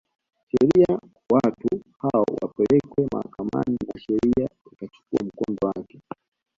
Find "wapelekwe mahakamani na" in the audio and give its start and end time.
2.41-3.99